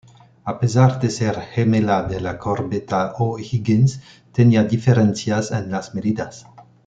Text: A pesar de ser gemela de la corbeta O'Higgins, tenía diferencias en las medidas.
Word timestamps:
A 0.45 0.57
pesar 0.59 0.99
de 0.99 1.11
ser 1.11 1.35
gemela 1.53 2.01
de 2.01 2.19
la 2.21 2.39
corbeta 2.39 3.13
O'Higgins, 3.19 4.01
tenía 4.31 4.63
diferencias 4.63 5.51
en 5.51 5.69
las 5.69 5.93
medidas. 5.93 6.47